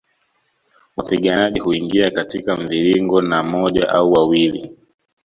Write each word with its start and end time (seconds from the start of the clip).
Wapiganaji 0.97 1.59
huingia 1.59 2.11
katika 2.11 2.55
mviringo 2.57 3.21
na 3.21 3.43
moja 3.43 3.89
au 3.89 4.11
wawili 4.11 4.77